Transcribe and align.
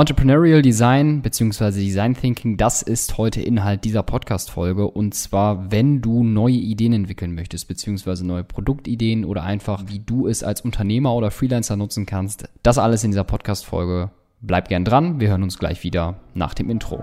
Entrepreneurial 0.00 0.62
Design 0.62 1.22
bzw. 1.22 1.72
Design 1.72 2.14
Thinking, 2.14 2.56
das 2.56 2.82
ist 2.82 3.18
heute 3.18 3.42
Inhalt 3.42 3.82
dieser 3.82 4.04
Podcast-Folge. 4.04 4.86
Und 4.86 5.12
zwar, 5.16 5.72
wenn 5.72 6.00
du 6.00 6.22
neue 6.22 6.54
Ideen 6.54 6.92
entwickeln 6.92 7.34
möchtest, 7.34 7.66
beziehungsweise 7.66 8.24
neue 8.24 8.44
Produktideen 8.44 9.24
oder 9.24 9.42
einfach, 9.42 9.82
wie 9.88 9.98
du 9.98 10.28
es 10.28 10.44
als 10.44 10.60
Unternehmer 10.60 11.14
oder 11.16 11.32
Freelancer 11.32 11.74
nutzen 11.74 12.06
kannst. 12.06 12.48
Das 12.62 12.78
alles 12.78 13.02
in 13.02 13.10
dieser 13.10 13.24
Podcast-Folge. 13.24 14.10
Bleib 14.40 14.68
gern 14.68 14.84
dran. 14.84 15.18
Wir 15.18 15.30
hören 15.30 15.42
uns 15.42 15.58
gleich 15.58 15.82
wieder 15.82 16.14
nach 16.32 16.54
dem 16.54 16.70
Intro. 16.70 17.02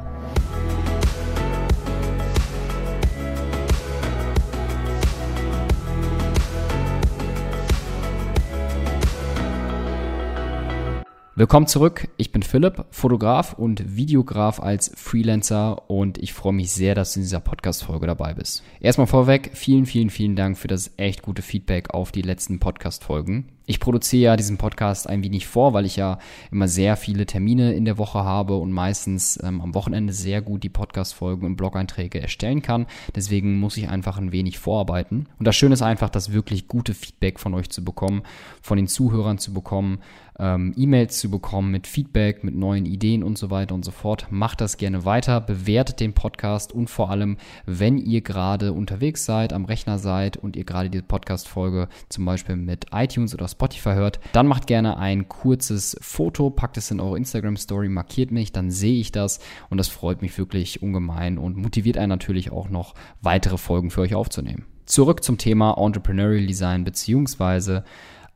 Willkommen 11.38 11.68
zurück. 11.68 12.08
Ich 12.16 12.32
bin 12.32 12.44
Philipp, 12.44 12.86
Fotograf 12.92 13.52
und 13.52 13.98
Videograf 13.98 14.62
als 14.62 14.94
Freelancer 14.96 15.90
und 15.90 16.18
ich 16.18 16.32
freue 16.32 16.54
mich 16.54 16.72
sehr, 16.72 16.96
dass 16.96 17.12
du 17.12 17.20
in 17.20 17.26
dieser 17.26 17.42
Podcast-Folge 17.42 18.08
dabei 18.08 18.34
bist. 18.34 18.64
Erstmal 18.80 19.06
vorweg, 19.06 19.52
vielen, 19.54 19.86
vielen, 19.86 20.10
vielen 20.10 20.38
Dank 20.38 20.58
für 20.58 20.70
das 20.70 20.92
echt 20.96 21.24
gute 21.24 21.42
Feedback 21.42 21.94
auf 21.94 22.14
die 22.14 22.22
letzten 22.22 22.60
Podcast-Folgen. 22.60 23.50
Ich 23.68 23.80
produziere 23.80 24.24
ja 24.24 24.36
diesen 24.36 24.58
Podcast 24.58 25.10
ein 25.10 25.24
wenig 25.24 25.48
vor, 25.48 25.74
weil 25.74 25.86
ich 25.86 25.96
ja 25.96 26.20
immer 26.52 26.68
sehr 26.68 26.96
viele 26.98 27.26
Termine 27.26 27.74
in 27.74 27.86
der 27.86 27.98
Woche 27.98 28.24
habe 28.24 28.58
und 28.58 28.72
meistens 28.72 29.40
ähm, 29.44 29.60
am 29.60 29.74
Wochenende 29.74 30.14
sehr 30.14 30.44
gut 30.44 30.62
die 30.62 30.70
Podcast-Folgen 30.70 31.48
und 31.48 31.56
Blog-Einträge 31.56 32.22
erstellen 32.22 32.62
kann. 32.62 32.86
Deswegen 33.16 33.60
muss 33.60 33.78
ich 33.78 33.90
einfach 33.90 34.20
ein 34.20 34.32
wenig 34.32 34.60
vorarbeiten. 34.60 35.28
Und 35.40 35.48
das 35.48 35.56
Schöne 35.56 35.74
ist 35.74 35.82
einfach, 35.82 36.10
das 36.10 36.32
wirklich 36.32 36.68
gute 36.68 36.94
Feedback 36.94 37.40
von 37.40 37.56
euch 37.56 37.72
zu 37.72 37.84
bekommen, 37.84 38.22
von 38.62 38.78
den 38.78 38.88
Zuhörern 38.88 39.40
zu 39.40 39.52
bekommen, 39.52 40.00
ähm, 40.38 40.74
E-Mails 40.76 41.20
zu 41.20 41.32
bekommen 41.32 41.72
mit 41.72 41.88
Feedback, 41.88 42.44
mit 42.44 42.56
neuen 42.56 42.86
Ideen 42.86 43.24
und 43.24 43.38
so 43.38 43.50
weiter 43.50 43.74
und 43.74 43.86
so 43.86 43.92
fort. 43.92 44.28
Macht 44.30 44.62
das 44.62 44.78
gerne 44.78 45.06
weiter, 45.06 45.42
bewertet 45.42 46.00
den 46.00 46.14
Podcast 46.14 46.72
und 46.72 46.90
vor 46.90 47.10
allem, 47.10 47.38
wenn 47.66 47.98
ihr 47.98 48.22
gerade 48.22 48.74
unterwegs 48.74 49.26
seid, 49.26 49.54
am 49.54 49.66
Rechner 49.66 49.98
seid 49.98 50.38
und 50.38 50.56
ihr 50.56 50.66
gerade 50.66 50.90
diese 50.90 51.04
Podcast-Folge 51.04 51.88
zum 52.10 52.26
Beispiel 52.26 52.58
mit 52.58 52.88
iTunes 52.92 53.34
oder 53.34 53.48
Spotify 53.56 53.94
hört, 53.94 54.20
dann 54.34 54.48
macht 54.48 54.68
gerne 54.68 54.98
ein 54.98 55.28
kurzes 55.28 55.98
Foto, 56.02 56.50
packt 56.50 56.78
es 56.78 56.92
in 56.92 57.00
eure 57.00 57.18
Instagram 57.18 57.58
Story, 57.58 57.90
markiert 57.90 58.32
mich, 58.32 58.52
dann 58.52 58.70
sehe 58.70 59.00
ich 59.00 59.12
das 59.12 59.40
und 59.70 59.78
das 59.78 59.88
freut 59.88 60.22
mich 60.22 60.38
wirklich 60.38 60.82
ungemein 60.82 61.38
und 61.38 61.58
motiviert 61.58 61.98
einen 61.98 62.10
natürlich 62.10 62.52
auch 62.52 62.70
noch 62.70 62.94
weitere 63.22 63.58
Folgen 63.58 63.92
für 63.92 64.02
euch 64.02 64.14
aufzunehmen. 64.14 64.66
Zurück 64.86 65.24
zum 65.24 65.38
Thema 65.38 65.76
Entrepreneurial 65.78 66.46
Design 66.46 66.84
beziehungsweise 66.84 67.84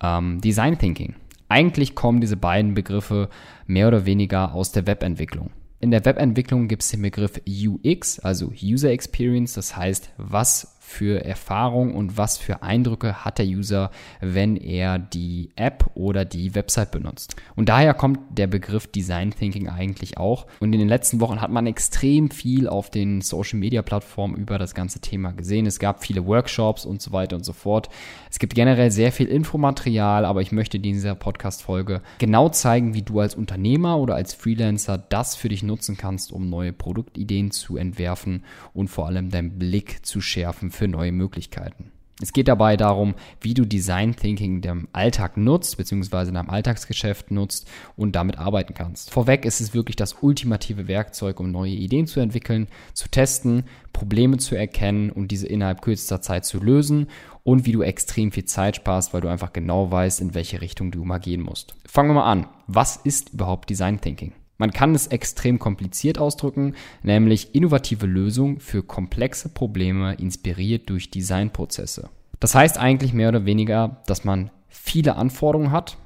ähm, 0.01 0.41
Design 0.41 0.79
Thinking. 0.79 1.15
Eigentlich 1.49 1.95
kommen 1.95 2.21
diese 2.21 2.37
beiden 2.37 2.73
Begriffe 2.73 3.29
mehr 3.67 3.87
oder 3.87 4.05
weniger 4.05 4.53
aus 4.53 4.71
der 4.71 4.87
Webentwicklung. 4.87 5.51
In 5.81 5.91
der 5.91 6.03
Webentwicklung 6.05 6.67
gibt 6.67 6.83
es 6.83 6.89
den 6.89 7.01
Begriff 7.01 7.41
UX, 7.47 8.19
also 8.19 8.51
User 8.61 8.91
Experience, 8.91 9.53
das 9.53 9.77
heißt, 9.77 10.11
was 10.17 10.77
für 10.89 11.23
Erfahrung 11.23 11.93
und 11.93 12.17
was 12.17 12.37
für 12.37 12.63
Eindrücke 12.63 13.23
hat 13.23 13.37
der 13.37 13.45
User, 13.45 13.91
wenn 14.21 14.57
er 14.57 14.97
die 14.97 15.51
App 15.55 15.85
oder 15.93 16.25
die 16.25 16.55
Website 16.55 16.89
benutzt. 16.89 17.35
Und 17.55 17.69
daher 17.69 17.93
kommt 17.93 18.19
der 18.31 18.47
Begriff 18.47 18.87
Design 18.87 19.29
Thinking 19.29 19.69
eigentlich 19.69 20.17
auch. 20.17 20.47
Und 20.59 20.73
in 20.73 20.79
den 20.79 20.89
letzten 20.89 21.21
Wochen 21.21 21.41
hat 21.41 21.51
man 21.51 21.67
extrem 21.67 22.31
viel 22.31 22.67
auf 22.67 22.89
den 22.89 23.21
Social 23.21 23.59
Media 23.59 23.83
Plattformen 23.83 24.35
über 24.35 24.57
das 24.57 24.73
ganze 24.73 24.99
Thema 24.99 25.31
gesehen. 25.31 25.67
Es 25.67 25.77
gab 25.77 26.03
viele 26.03 26.25
Workshops 26.25 26.85
und 26.85 27.03
so 27.03 27.11
weiter 27.11 27.35
und 27.35 27.45
so 27.45 27.53
fort. 27.53 27.89
Es 28.31 28.39
gibt 28.39 28.55
generell 28.55 28.89
sehr 28.89 29.11
viel 29.11 29.27
Infomaterial, 29.27 30.25
aber 30.25 30.41
ich 30.41 30.51
möchte 30.51 30.77
in 30.77 30.83
dieser 30.83 31.13
Podcast-Folge 31.13 32.01
genau 32.17 32.49
zeigen, 32.49 32.95
wie 32.95 33.03
du 33.03 33.19
als 33.19 33.35
Unternehmer 33.35 33.99
oder 33.99 34.15
als 34.15 34.33
Freelancer 34.33 34.97
das 34.97 35.35
für 35.35 35.49
dich 35.49 35.61
nutzen 35.61 35.97
kannst, 35.97 36.31
um 36.31 36.49
neue 36.49 36.73
Produktideen 36.73 37.51
zu 37.51 37.77
entwerfen 37.77 38.43
und 38.73 38.87
vor 38.87 39.05
allem 39.05 39.29
deinen 39.29 39.59
Blick 39.59 40.03
zu 40.03 40.19
schärfen 40.19 40.71
für 40.79 40.87
neue 40.87 41.11
Möglichkeiten. 41.11 41.91
Es 42.21 42.33
geht 42.33 42.49
dabei 42.49 42.75
darum, 42.75 43.15
wie 43.39 43.53
du 43.53 43.65
Design 43.65 44.13
Thinking 44.13 44.55
in 44.55 44.61
deinem 44.61 44.87
Alltag 44.91 45.37
nutzt, 45.37 45.77
beziehungsweise 45.77 46.29
in 46.29 46.35
deinem 46.35 46.49
Alltagsgeschäft 46.49 47.31
nutzt 47.31 47.69
und 47.95 48.13
damit 48.13 48.37
arbeiten 48.37 48.73
kannst. 48.73 49.11
Vorweg 49.11 49.45
ist 49.45 49.61
es 49.61 49.73
wirklich 49.73 49.95
das 49.95 50.17
ultimative 50.21 50.89
Werkzeug, 50.89 51.39
um 51.39 51.51
neue 51.51 51.71
Ideen 51.71 52.07
zu 52.07 52.19
entwickeln, 52.19 52.67
zu 52.93 53.07
testen, 53.07 53.63
Probleme 53.93 54.37
zu 54.37 54.55
erkennen 54.55 55.11
und 55.11 55.31
diese 55.31 55.47
innerhalb 55.47 55.81
kürzester 55.81 56.21
Zeit 56.21 56.43
zu 56.43 56.59
lösen 56.61 57.07
und 57.43 57.65
wie 57.65 57.71
du 57.71 57.83
extrem 57.83 58.33
viel 58.33 58.45
Zeit 58.45 58.75
sparst, 58.75 59.13
weil 59.13 59.21
du 59.21 59.29
einfach 59.29 59.53
genau 59.53 59.89
weißt, 59.89 60.19
in 60.19 60.33
welche 60.33 60.59
Richtung 60.59 60.91
du 60.91 61.05
mal 61.05 61.19
gehen 61.19 61.41
musst. 61.41 61.75
Fangen 61.85 62.09
wir 62.09 62.15
mal 62.15 62.29
an. 62.29 62.47
Was 62.67 62.97
ist 62.97 63.29
überhaupt 63.33 63.69
Design 63.69 64.01
Thinking? 64.01 64.33
Man 64.59 64.71
kann 64.71 64.93
es 64.93 65.07
extrem 65.07 65.57
kompliziert 65.57 66.19
ausdrücken, 66.19 66.75
nämlich 67.01 67.55
innovative 67.55 68.05
Lösungen 68.05 68.59
für 68.59 68.83
komplexe 68.83 69.49
Probleme 69.49 70.13
inspiriert 70.15 70.89
durch 70.89 71.09
Designprozesse. 71.09 72.09
Das 72.41 72.55
heißt 72.55 72.77
eigentlich 72.77 73.13
mehr 73.13 73.29
oder 73.29 73.45
weniger, 73.45 74.03
dass 74.05 74.25
man 74.25 74.51
viele 74.67 75.15
Anforderungen 75.15 75.71
hat, 75.71 75.97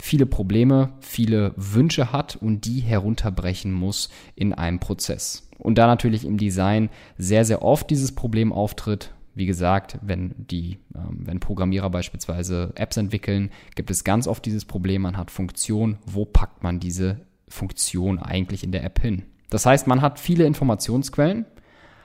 viele 0.00 0.26
Probleme, 0.26 0.94
viele 1.00 1.54
Wünsche 1.56 2.12
hat 2.12 2.34
und 2.34 2.64
die 2.64 2.80
herunterbrechen 2.80 3.72
muss 3.72 4.10
in 4.34 4.52
einem 4.52 4.80
Prozess. 4.80 5.48
Und 5.58 5.78
da 5.78 5.86
natürlich 5.86 6.24
im 6.24 6.38
Design 6.38 6.90
sehr, 7.18 7.44
sehr 7.44 7.62
oft 7.62 7.88
dieses 7.88 8.12
Problem 8.12 8.52
auftritt, 8.52 9.14
wie 9.34 9.46
gesagt, 9.46 9.98
wenn 10.02 10.34
die, 10.36 10.78
ähm, 10.94 11.20
wenn 11.24 11.38
Programmierer 11.38 11.88
beispielsweise 11.88 12.72
Apps 12.74 12.96
entwickeln, 12.96 13.50
gibt 13.76 13.92
es 13.92 14.02
ganz 14.02 14.26
oft 14.26 14.44
dieses 14.44 14.64
Problem, 14.64 15.02
man 15.02 15.16
hat 15.16 15.30
Funktionen, 15.30 15.98
wo 16.04 16.24
packt 16.24 16.64
man 16.64 16.80
diese 16.80 17.20
Funktion 17.52 18.18
eigentlich 18.18 18.64
in 18.64 18.72
der 18.72 18.84
App 18.84 19.00
hin. 19.00 19.22
Das 19.50 19.66
heißt, 19.66 19.86
man 19.86 20.00
hat 20.00 20.18
viele 20.18 20.44
Informationsquellen, 20.44 21.44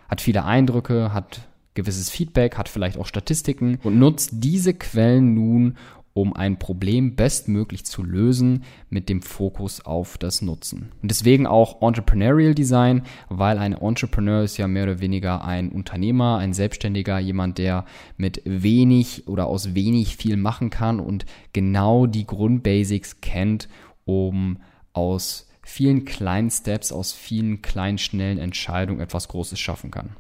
hat 0.10 0.22
viele 0.22 0.46
Eindrücke, 0.46 1.14
hat 1.14 1.48
gewisses 1.74 2.10
Feedback, 2.10 2.58
hat 2.58 2.70
vielleicht 2.70 2.98
auch 2.98 3.06
Statistiken 3.06 3.80
und 3.84 4.00
nutzt 4.00 4.32
diese 4.34 4.74
Quellen 4.74 5.34
nun, 5.34 5.78
um 6.18 6.36
ein 6.36 6.58
Problem 6.58 7.16
bestmöglich 7.16 7.86
zu 7.86 8.04
lösen 8.04 8.64
mit 8.90 9.08
dem 9.08 9.22
Fokus 9.22 9.86
auf 9.86 10.18
das 10.18 10.42
Nutzen. 10.42 10.92
Und 11.04 11.12
deswegen 11.12 11.46
auch 11.46 11.82
Entrepreneurial 11.82 12.56
Design, 12.56 13.04
weil 13.30 13.60
ein 13.60 13.74
Entrepreneur 13.74 14.42
ist 14.42 14.58
ja 14.58 14.68
mehr 14.68 14.84
oder 14.84 15.00
weniger 15.00 15.46
ein 15.46 15.70
Unternehmer, 15.70 16.40
ein 16.40 16.54
Selbstständiger, 16.54 17.20
jemand, 17.20 17.60
der 17.60 17.86
mit 18.18 18.42
wenig 18.46 19.28
oder 19.28 19.46
aus 19.46 19.76
wenig 19.76 20.18
viel 20.18 20.38
machen 20.38 20.72
kann 20.72 21.00
und 21.00 21.26
genau 21.54 22.08
die 22.08 22.26
Grundbasics 22.26 23.22
kennt, 23.22 23.70
um 24.04 24.58
aus 24.98 25.48
vielen 25.62 26.06
kleinen 26.06 26.50
Steps, 26.50 26.92
aus 26.92 27.14
vielen 27.14 27.62
kleinen, 27.62 28.00
schnellen 28.00 28.40
Entscheidungen 28.40 29.00
etwas 29.00 29.28
Großes 29.28 29.60
schaffen 29.60 29.92
kann. 29.92 30.16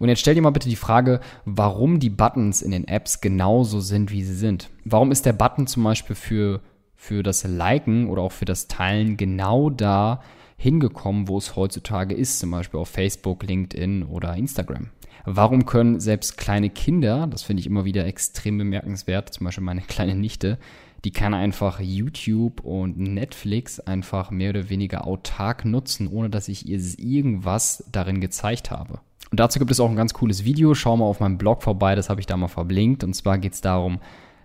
Und 0.00 0.08
jetzt 0.08 0.18
stell 0.18 0.34
dir 0.34 0.42
mal 0.42 0.50
bitte 0.50 0.68
die 0.68 0.76
Frage, 0.76 1.20
warum 1.44 2.00
die 2.00 2.10
Buttons 2.10 2.62
in 2.62 2.72
den 2.72 2.88
Apps 2.88 3.20
genauso 3.20 3.80
sind, 3.80 4.10
wie 4.10 4.24
sie 4.24 4.34
sind. 4.34 4.70
Warum 4.84 5.12
ist 5.12 5.24
der 5.24 5.34
Button 5.34 5.68
zum 5.68 5.84
Beispiel 5.84 6.16
für, 6.16 6.60
für 6.96 7.22
das 7.22 7.44
Liken 7.44 8.08
oder 8.08 8.22
auch 8.22 8.32
für 8.32 8.44
das 8.44 8.66
Teilen 8.66 9.16
genau 9.16 9.70
da 9.70 10.20
hingekommen, 10.56 11.28
wo 11.28 11.38
es 11.38 11.54
heutzutage 11.54 12.14
ist, 12.14 12.40
zum 12.40 12.50
Beispiel 12.50 12.80
auf 12.80 12.88
Facebook, 12.88 13.44
LinkedIn 13.44 14.02
oder 14.02 14.34
Instagram? 14.34 14.90
Warum 15.24 15.66
können 15.66 16.00
selbst 16.00 16.38
kleine 16.38 16.70
Kinder, 16.70 17.26
das 17.26 17.42
finde 17.42 17.60
ich 17.60 17.66
immer 17.66 17.84
wieder 17.84 18.06
extrem 18.06 18.58
bemerkenswert, 18.58 19.32
zum 19.32 19.44
Beispiel 19.44 19.64
meine 19.64 19.82
kleine 19.82 20.14
Nichte, 20.14 20.58
die 21.04 21.12
kann 21.12 21.34
einfach 21.34 21.80
YouTube 21.80 22.60
und 22.60 22.98
Netflix 22.98 23.78
einfach 23.80 24.30
mehr 24.30 24.50
oder 24.50 24.68
weniger 24.68 25.06
autark 25.06 25.64
nutzen, 25.64 26.08
ohne 26.08 26.30
dass 26.30 26.48
ich 26.48 26.68
ihr 26.68 26.80
irgendwas 26.98 27.84
darin 27.92 28.20
gezeigt 28.20 28.70
habe. 28.70 29.00
Und 29.30 29.40
dazu 29.40 29.58
gibt 29.58 29.70
es 29.70 29.80
auch 29.80 29.90
ein 29.90 29.96
ganz 29.96 30.14
cooles 30.14 30.44
Video. 30.44 30.74
Schau 30.74 30.96
mal 30.96 31.04
auf 31.04 31.20
meinem 31.20 31.38
Blog 31.38 31.62
vorbei, 31.62 31.94
das 31.94 32.08
habe 32.08 32.20
ich 32.20 32.26
da 32.26 32.36
mal 32.36 32.48
verlinkt. 32.48 33.04
Und 33.04 33.14
zwar 33.14 33.38
geht 33.38 33.52
es 33.52 33.60
darum, 33.60 34.00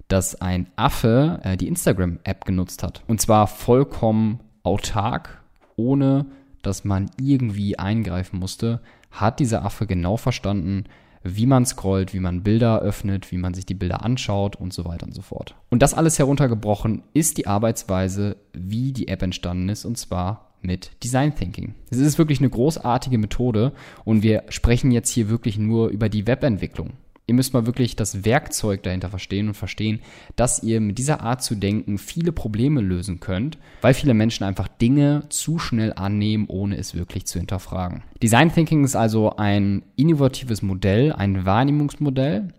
dass 0.07 0.39
ein 0.41 0.67
Affe 0.75 1.39
äh, 1.43 1.57
die 1.57 1.67
Instagram-App 1.67 2.45
genutzt 2.45 2.83
hat. 2.83 3.01
Und 3.07 3.21
zwar 3.21 3.47
vollkommen 3.47 4.39
autark, 4.63 5.41
ohne 5.75 6.25
dass 6.61 6.83
man 6.83 7.09
irgendwie 7.19 7.79
eingreifen 7.79 8.39
musste, 8.39 8.81
hat 9.11 9.39
dieser 9.39 9.63
Affe 9.65 9.87
genau 9.87 10.17
verstanden, 10.17 10.85
wie 11.23 11.45
man 11.45 11.65
scrollt, 11.65 12.13
wie 12.13 12.19
man 12.19 12.43
Bilder 12.43 12.81
öffnet, 12.81 13.31
wie 13.31 13.37
man 13.37 13.53
sich 13.53 13.65
die 13.65 13.73
Bilder 13.73 14.03
anschaut 14.03 14.55
und 14.55 14.73
so 14.73 14.85
weiter 14.85 15.05
und 15.05 15.13
so 15.13 15.21
fort. 15.21 15.55
Und 15.69 15.81
das 15.81 15.93
alles 15.93 16.19
heruntergebrochen 16.19 17.03
ist 17.13 17.37
die 17.37 17.47
Arbeitsweise, 17.47 18.37
wie 18.53 18.91
die 18.91 19.07
App 19.07 19.21
entstanden 19.21 19.69
ist, 19.69 19.85
und 19.85 19.97
zwar 19.97 20.53
mit 20.61 20.91
Design 21.03 21.35
Thinking. 21.35 21.75
Es 21.89 21.97
ist 21.97 22.17
wirklich 22.17 22.39
eine 22.39 22.49
großartige 22.49 23.17
Methode 23.17 23.73
und 24.05 24.23
wir 24.23 24.43
sprechen 24.49 24.91
jetzt 24.91 25.09
hier 25.09 25.29
wirklich 25.29 25.57
nur 25.57 25.89
über 25.89 26.09
die 26.09 26.25
Webentwicklung 26.27 26.91
ihr 27.25 27.33
müsst 27.33 27.53
mal 27.53 27.65
wirklich 27.65 27.95
das 27.95 28.25
Werkzeug 28.25 28.83
dahinter 28.83 29.09
verstehen 29.09 29.47
und 29.47 29.53
verstehen, 29.53 30.01
dass 30.35 30.61
ihr 30.61 30.81
mit 30.81 30.97
dieser 30.97 31.21
Art 31.21 31.41
zu 31.41 31.55
denken 31.55 31.97
viele 31.97 32.31
Probleme 32.31 32.81
lösen 32.81 33.19
könnt, 33.19 33.57
weil 33.81 33.93
viele 33.93 34.13
Menschen 34.13 34.43
einfach 34.43 34.67
Dinge 34.67 35.23
zu 35.29 35.57
schnell 35.59 35.93
annehmen, 35.93 36.45
ohne 36.47 36.77
es 36.77 36.95
wirklich 36.95 37.25
zu 37.25 37.39
hinterfragen. 37.39 38.03
Design 38.21 38.53
Thinking 38.53 38.83
ist 38.83 38.95
also 38.95 39.35
ein 39.37 39.83
innovatives 39.95 40.61
Modell, 40.61 41.13
ein 41.13 41.45
Wahrnehmungsmodell, 41.45 42.49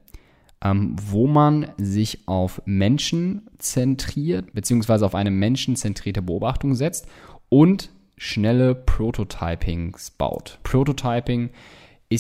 ähm, 0.63 0.97
wo 0.99 1.27
man 1.27 1.69
sich 1.77 2.27
auf 2.27 2.63
Menschen 2.65 3.43
zentriert, 3.59 4.55
beziehungsweise 4.55 5.05
auf 5.05 5.15
eine 5.15 5.31
menschenzentrierte 5.31 6.23
Beobachtung 6.23 6.75
setzt 6.75 7.07
und 7.51 7.91
schnelle 8.17 8.75
Prototypings 8.75 10.13
baut. 10.13 10.59
Prototyping 10.63 11.49
ist 11.49 11.53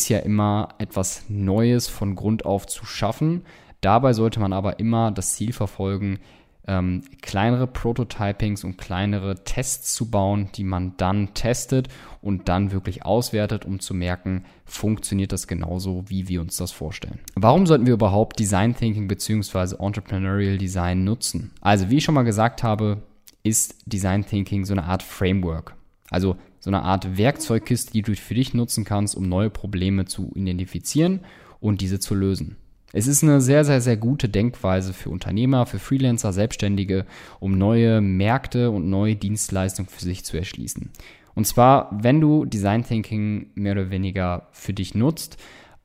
ja 0.08 0.18
immer 0.18 0.68
etwas 0.78 1.24
Neues 1.28 1.88
von 1.88 2.14
Grund 2.14 2.44
auf 2.44 2.66
zu 2.66 2.84
schaffen. 2.84 3.42
Dabei 3.80 4.12
sollte 4.12 4.40
man 4.40 4.52
aber 4.52 4.78
immer 4.78 5.10
das 5.10 5.34
Ziel 5.34 5.52
verfolgen, 5.52 6.18
ähm, 6.66 7.02
kleinere 7.20 7.66
Prototypings 7.66 8.64
und 8.64 8.78
kleinere 8.78 9.44
Tests 9.44 9.94
zu 9.94 10.10
bauen, 10.10 10.48
die 10.54 10.64
man 10.64 10.94
dann 10.96 11.34
testet 11.34 11.88
und 12.22 12.48
dann 12.48 12.72
wirklich 12.72 13.04
auswertet, 13.04 13.66
um 13.66 13.80
zu 13.80 13.92
merken, 13.92 14.44
funktioniert 14.64 15.32
das 15.32 15.46
genauso, 15.46 16.04
wie 16.08 16.28
wir 16.28 16.40
uns 16.40 16.56
das 16.56 16.72
vorstellen. 16.72 17.20
Warum 17.34 17.66
sollten 17.66 17.86
wir 17.86 17.92
überhaupt 17.94 18.38
Design 18.38 18.74
Thinking 18.74 19.08
bzw. 19.08 19.76
Entrepreneurial 19.78 20.56
Design 20.56 21.04
nutzen? 21.04 21.52
Also, 21.60 21.90
wie 21.90 21.98
ich 21.98 22.04
schon 22.04 22.14
mal 22.14 22.22
gesagt 22.22 22.62
habe, 22.62 23.02
ist 23.42 23.76
Design 23.84 24.24
Thinking 24.24 24.64
so 24.64 24.72
eine 24.72 24.84
Art 24.84 25.02
Framework. 25.02 25.76
Also 26.14 26.36
so 26.60 26.70
eine 26.70 26.82
Art 26.82 27.18
Werkzeugkiste, 27.18 27.92
die 27.92 28.02
du 28.02 28.14
für 28.14 28.34
dich 28.34 28.54
nutzen 28.54 28.84
kannst, 28.84 29.16
um 29.16 29.28
neue 29.28 29.50
Probleme 29.50 30.04
zu 30.04 30.30
identifizieren 30.36 31.20
und 31.60 31.80
diese 31.80 31.98
zu 31.98 32.14
lösen. 32.14 32.56
Es 32.92 33.08
ist 33.08 33.24
eine 33.24 33.40
sehr, 33.40 33.64
sehr, 33.64 33.80
sehr 33.80 33.96
gute 33.96 34.28
Denkweise 34.28 34.92
für 34.92 35.10
Unternehmer, 35.10 35.66
für 35.66 35.80
Freelancer, 35.80 36.32
Selbstständige, 36.32 37.04
um 37.40 37.58
neue 37.58 38.00
Märkte 38.00 38.70
und 38.70 38.88
neue 38.88 39.16
Dienstleistungen 39.16 39.88
für 39.88 40.04
sich 40.04 40.24
zu 40.24 40.36
erschließen. 40.36 40.90
Und 41.34 41.46
zwar, 41.48 41.90
wenn 42.00 42.20
du 42.20 42.44
Design 42.44 42.84
Thinking 42.84 43.48
mehr 43.56 43.72
oder 43.72 43.90
weniger 43.90 44.46
für 44.52 44.72
dich 44.72 44.94
nutzt, 44.94 45.36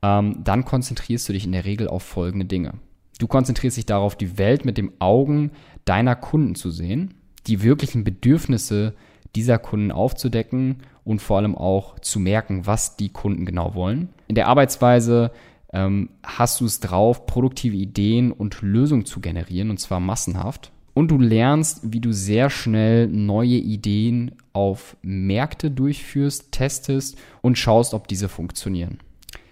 ähm, 0.02 0.36
dann 0.44 0.64
konzentrierst 0.64 1.28
du 1.28 1.32
dich 1.32 1.44
in 1.44 1.52
der 1.52 1.64
Regel 1.64 1.88
auf 1.88 2.04
folgende 2.04 2.46
Dinge. 2.46 2.74
Du 3.18 3.26
konzentrierst 3.26 3.76
dich 3.76 3.86
darauf, 3.86 4.16
die 4.16 4.38
Welt 4.38 4.64
mit 4.64 4.78
den 4.78 4.92
Augen 5.00 5.50
deiner 5.84 6.14
Kunden 6.14 6.54
zu 6.54 6.70
sehen, 6.70 7.14
die 7.48 7.64
wirklichen 7.64 8.04
Bedürfnisse 8.04 8.94
dieser 9.34 9.58
Kunden 9.58 9.92
aufzudecken 9.92 10.78
und 11.04 11.20
vor 11.20 11.38
allem 11.38 11.56
auch 11.56 11.98
zu 12.00 12.20
merken, 12.20 12.66
was 12.66 12.96
die 12.96 13.10
Kunden 13.10 13.46
genau 13.46 13.74
wollen. 13.74 14.08
In 14.28 14.34
der 14.34 14.48
Arbeitsweise 14.48 15.32
ähm, 15.72 16.10
hast 16.22 16.60
du 16.60 16.66
es 16.66 16.80
drauf, 16.80 17.26
produktive 17.26 17.76
Ideen 17.76 18.32
und 18.32 18.62
Lösungen 18.62 19.06
zu 19.06 19.20
generieren, 19.20 19.70
und 19.70 19.78
zwar 19.78 20.00
massenhaft. 20.00 20.72
Und 20.94 21.10
du 21.10 21.18
lernst, 21.18 21.92
wie 21.92 22.00
du 22.00 22.12
sehr 22.12 22.50
schnell 22.50 23.06
neue 23.06 23.56
Ideen 23.56 24.32
auf 24.52 24.96
Märkte 25.02 25.70
durchführst, 25.70 26.50
testest 26.52 27.16
und 27.42 27.56
schaust, 27.56 27.94
ob 27.94 28.08
diese 28.08 28.28
funktionieren. 28.28 28.98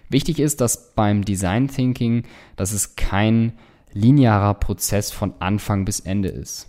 Wichtig 0.09 0.41
ist, 0.41 0.61
dass 0.61 0.95
beim 0.95 1.25
Design 1.25 1.69
Thinking, 1.69 2.25
dass 2.57 2.73
es 2.73 2.97
kein 2.97 3.53
linearer 3.93 4.55
Prozess 4.55 5.11
von 5.11 5.35
Anfang 5.39 5.85
bis 5.85 6.01
Ende 6.01 6.29
ist. 6.29 6.69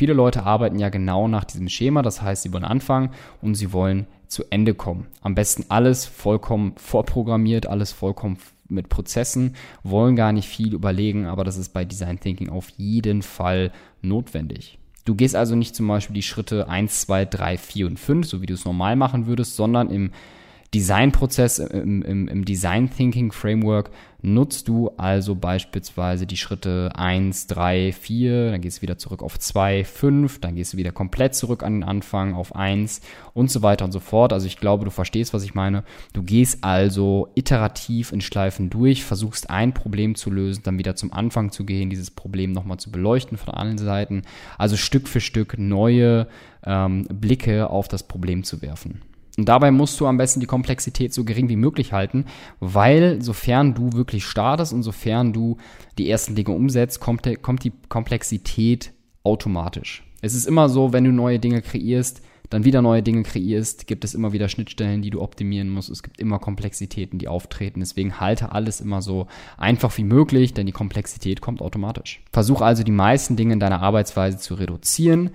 Viele 0.00 0.14
Leute 0.14 0.44
arbeiten 0.44 0.78
ja 0.78 0.88
genau 0.88 1.28
nach 1.28 1.44
diesem 1.44 1.68
Schema, 1.68 2.00
das 2.00 2.22
heißt, 2.22 2.42
sie 2.42 2.54
wollen 2.54 2.64
anfangen 2.64 3.10
und 3.42 3.54
sie 3.54 3.74
wollen 3.74 4.06
zu 4.28 4.44
Ende 4.48 4.72
kommen. 4.72 5.08
Am 5.20 5.34
besten 5.34 5.66
alles 5.68 6.06
vollkommen 6.06 6.72
vorprogrammiert, 6.78 7.66
alles 7.66 7.92
vollkommen 7.92 8.38
mit 8.70 8.88
Prozessen, 8.88 9.56
wollen 9.82 10.16
gar 10.16 10.32
nicht 10.32 10.48
viel 10.48 10.72
überlegen, 10.72 11.26
aber 11.26 11.44
das 11.44 11.58
ist 11.58 11.74
bei 11.74 11.84
Design 11.84 12.18
Thinking 12.18 12.48
auf 12.48 12.70
jeden 12.78 13.20
Fall 13.20 13.72
notwendig. 14.00 14.78
Du 15.04 15.14
gehst 15.14 15.36
also 15.36 15.54
nicht 15.54 15.76
zum 15.76 15.86
Beispiel 15.86 16.14
die 16.14 16.22
Schritte 16.22 16.66
1, 16.66 17.02
2, 17.02 17.26
3, 17.26 17.58
4 17.58 17.86
und 17.86 17.98
5, 17.98 18.26
so 18.26 18.40
wie 18.40 18.46
du 18.46 18.54
es 18.54 18.64
normal 18.64 18.96
machen 18.96 19.26
würdest, 19.26 19.54
sondern 19.54 19.90
im 19.90 20.12
Designprozess, 20.72 21.58
im, 21.58 22.02
im, 22.02 22.28
im 22.28 22.44
Design 22.44 22.90
Thinking 22.90 23.32
Framework 23.32 23.90
nutzt 24.22 24.68
du 24.68 24.90
also 24.98 25.34
beispielsweise 25.34 26.26
die 26.26 26.36
Schritte 26.36 26.90
1, 26.94 27.48
3, 27.48 27.92
4, 27.92 28.52
dann 28.52 28.60
gehst 28.60 28.78
du 28.78 28.82
wieder 28.82 28.96
zurück 28.96 29.22
auf 29.22 29.36
2, 29.36 29.84
5, 29.84 30.40
dann 30.40 30.54
gehst 30.54 30.72
du 30.72 30.76
wieder 30.76 30.92
komplett 30.92 31.34
zurück 31.34 31.64
an 31.64 31.74
den 31.74 31.82
Anfang 31.82 32.34
auf 32.34 32.54
1 32.54 33.00
und 33.34 33.50
so 33.50 33.62
weiter 33.62 33.84
und 33.84 33.90
so 33.90 33.98
fort. 33.98 34.32
Also 34.32 34.46
ich 34.46 34.58
glaube, 34.58 34.84
du 34.84 34.92
verstehst, 34.92 35.34
was 35.34 35.42
ich 35.42 35.54
meine. 35.54 35.82
Du 36.12 36.22
gehst 36.22 36.62
also 36.62 37.30
iterativ 37.34 38.12
in 38.12 38.20
Schleifen 38.20 38.70
durch, 38.70 39.04
versuchst 39.04 39.50
ein 39.50 39.74
Problem 39.74 40.14
zu 40.14 40.30
lösen, 40.30 40.62
dann 40.62 40.78
wieder 40.78 40.94
zum 40.94 41.12
Anfang 41.12 41.50
zu 41.50 41.64
gehen, 41.64 41.90
dieses 41.90 42.12
Problem 42.12 42.52
nochmal 42.52 42.78
zu 42.78 42.92
beleuchten 42.92 43.38
von 43.38 43.54
allen 43.54 43.78
Seiten. 43.78 44.22
Also 44.56 44.76
Stück 44.76 45.08
für 45.08 45.20
Stück 45.20 45.58
neue 45.58 46.28
ähm, 46.64 47.08
Blicke 47.08 47.70
auf 47.70 47.88
das 47.88 48.04
Problem 48.04 48.44
zu 48.44 48.62
werfen. 48.62 49.00
Und 49.40 49.48
dabei 49.48 49.70
musst 49.70 49.98
du 49.98 50.06
am 50.06 50.18
besten 50.18 50.40
die 50.40 50.46
Komplexität 50.46 51.14
so 51.14 51.24
gering 51.24 51.48
wie 51.48 51.56
möglich 51.56 51.94
halten, 51.94 52.26
weil 52.60 53.22
sofern 53.22 53.72
du 53.72 53.94
wirklich 53.94 54.26
startest 54.26 54.74
und 54.74 54.82
sofern 54.82 55.32
du 55.32 55.56
die 55.96 56.10
ersten 56.10 56.34
Dinge 56.34 56.50
umsetzt, 56.50 57.00
kommt, 57.00 57.26
kommt 57.40 57.64
die 57.64 57.72
Komplexität 57.88 58.92
automatisch. 59.24 60.04
Es 60.20 60.34
ist 60.34 60.44
immer 60.44 60.68
so, 60.68 60.92
wenn 60.92 61.04
du 61.04 61.10
neue 61.10 61.38
Dinge 61.38 61.62
kreierst, 61.62 62.20
dann 62.50 62.64
wieder 62.64 62.82
neue 62.82 63.02
Dinge 63.02 63.22
kreierst, 63.22 63.86
gibt 63.86 64.04
es 64.04 64.12
immer 64.12 64.34
wieder 64.34 64.50
Schnittstellen, 64.50 65.00
die 65.00 65.08
du 65.08 65.22
optimieren 65.22 65.70
musst. 65.70 65.88
Es 65.88 66.02
gibt 66.02 66.20
immer 66.20 66.38
Komplexitäten, 66.38 67.18
die 67.18 67.28
auftreten. 67.28 67.80
Deswegen 67.80 68.20
halte 68.20 68.52
alles 68.52 68.82
immer 68.82 69.00
so 69.00 69.26
einfach 69.56 69.96
wie 69.96 70.04
möglich, 70.04 70.52
denn 70.52 70.66
die 70.66 70.72
Komplexität 70.72 71.40
kommt 71.40 71.62
automatisch. 71.62 72.22
Versuch 72.30 72.60
also 72.60 72.82
die 72.82 72.92
meisten 72.92 73.36
Dinge 73.36 73.54
in 73.54 73.60
deiner 73.60 73.80
Arbeitsweise 73.80 74.36
zu 74.36 74.52
reduzieren 74.52 75.30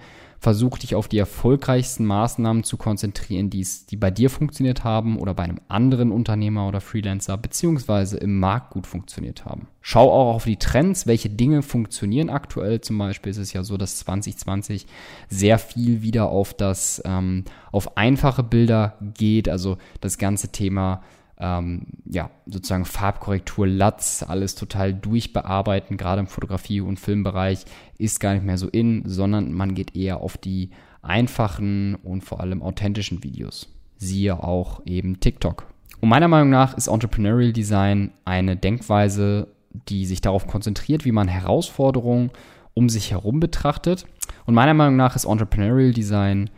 versuch 0.45 0.77
dich 0.77 0.93
auf 0.93 1.07
die 1.07 1.17
erfolgreichsten 1.17 2.05
Maßnahmen 2.05 2.63
zu 2.63 2.77
konzentrieren, 2.77 3.49
die, 3.49 3.65
die 3.89 3.97
bei 3.97 4.11
dir 4.11 4.29
funktioniert 4.29 4.83
haben 4.83 5.17
oder 5.17 5.33
bei 5.33 5.41
einem 5.41 5.59
anderen 5.69 6.11
Unternehmer 6.11 6.67
oder 6.67 6.81
Freelancer 6.81 7.35
beziehungsweise 7.35 8.17
im 8.17 8.39
Markt 8.39 8.69
gut 8.69 8.85
funktioniert 8.85 9.43
haben. 9.45 9.67
Schau 9.81 10.11
auch 10.11 10.35
auf 10.35 10.43
die 10.43 10.57
Trends, 10.57 11.07
welche 11.07 11.31
Dinge 11.31 11.63
funktionieren 11.63 12.29
aktuell. 12.29 12.79
Zum 12.79 12.99
Beispiel 12.99 13.31
ist 13.31 13.39
es 13.39 13.53
ja 13.53 13.63
so, 13.63 13.75
dass 13.75 13.97
2020 13.97 14.85
sehr 15.29 15.57
viel 15.57 16.03
wieder 16.03 16.29
auf 16.29 16.53
das, 16.53 17.01
ähm, 17.05 17.45
auf 17.71 17.97
einfache 17.97 18.43
Bilder 18.43 18.99
geht, 19.15 19.49
also 19.49 19.79
das 19.99 20.19
ganze 20.19 20.49
Thema 20.49 21.01
ähm, 21.37 21.87
ja, 22.05 22.29
sozusagen 22.45 22.85
Farbkorrektur, 22.85 23.67
Latz, 23.67 24.23
alles 24.27 24.55
total 24.55 24.93
durchbearbeiten, 24.93 25.97
gerade 25.97 26.21
im 26.21 26.27
Fotografie- 26.27 26.81
und 26.81 26.99
Filmbereich, 26.99 27.65
ist 27.97 28.19
gar 28.19 28.33
nicht 28.33 28.45
mehr 28.45 28.57
so 28.57 28.67
in, 28.67 29.03
sondern 29.05 29.51
man 29.51 29.75
geht 29.75 29.95
eher 29.95 30.17
auf 30.17 30.37
die 30.37 30.69
einfachen 31.01 31.95
und 31.95 32.23
vor 32.23 32.39
allem 32.39 32.61
authentischen 32.61 33.23
Videos. 33.23 33.67
Siehe 33.97 34.41
auch 34.43 34.81
eben 34.85 35.19
TikTok. 35.19 35.67
Und 36.01 36.09
meiner 36.09 36.27
Meinung 36.27 36.49
nach 36.49 36.75
ist 36.75 36.87
Entrepreneurial 36.87 37.53
Design 37.53 38.11
eine 38.25 38.55
Denkweise, 38.55 39.47
die 39.87 40.05
sich 40.05 40.21
darauf 40.21 40.47
konzentriert, 40.47 41.05
wie 41.05 41.11
man 41.11 41.27
Herausforderungen 41.27 42.31
um 42.73 42.89
sich 42.89 43.11
herum 43.11 43.39
betrachtet. 43.39 44.05
Und 44.45 44.53
meiner 44.53 44.73
Meinung 44.73 44.95
nach 44.95 45.15
ist 45.15 45.25
Entrepreneurial 45.25 45.91
Design 45.91 46.49